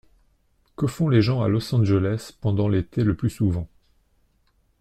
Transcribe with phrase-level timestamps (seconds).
[0.75, 3.69] Que font les gens à Los Angeles pendant l’été le plus souvent?